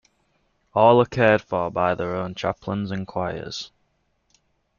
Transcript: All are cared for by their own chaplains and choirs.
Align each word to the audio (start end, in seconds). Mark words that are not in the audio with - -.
All 0.73 0.99
are 0.99 1.05
cared 1.05 1.43
for 1.43 1.69
by 1.69 1.93
their 1.93 2.15
own 2.15 2.33
chaplains 2.33 2.89
and 2.89 3.05
choirs. 3.05 3.69